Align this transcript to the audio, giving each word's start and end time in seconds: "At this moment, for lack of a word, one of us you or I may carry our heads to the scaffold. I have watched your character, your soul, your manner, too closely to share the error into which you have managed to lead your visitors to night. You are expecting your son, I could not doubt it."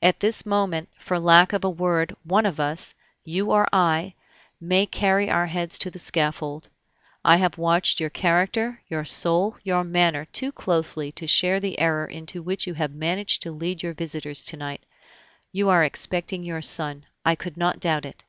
"At 0.00 0.20
this 0.20 0.46
moment, 0.46 0.88
for 0.96 1.18
lack 1.20 1.52
of 1.52 1.62
a 1.62 1.68
word, 1.68 2.16
one 2.24 2.46
of 2.46 2.58
us 2.58 2.94
you 3.22 3.50
or 3.50 3.68
I 3.70 4.14
may 4.58 4.86
carry 4.86 5.28
our 5.28 5.44
heads 5.44 5.78
to 5.80 5.90
the 5.90 5.98
scaffold. 5.98 6.70
I 7.22 7.36
have 7.36 7.58
watched 7.58 8.00
your 8.00 8.08
character, 8.08 8.80
your 8.88 9.04
soul, 9.04 9.58
your 9.62 9.84
manner, 9.84 10.24
too 10.24 10.52
closely 10.52 11.12
to 11.12 11.26
share 11.26 11.60
the 11.60 11.78
error 11.80 12.06
into 12.06 12.40
which 12.40 12.66
you 12.66 12.72
have 12.80 12.94
managed 12.94 13.42
to 13.42 13.52
lead 13.52 13.82
your 13.82 13.92
visitors 13.92 14.42
to 14.46 14.56
night. 14.56 14.86
You 15.52 15.68
are 15.68 15.84
expecting 15.84 16.44
your 16.44 16.62
son, 16.62 17.04
I 17.22 17.34
could 17.34 17.58
not 17.58 17.78
doubt 17.78 18.06
it." 18.06 18.24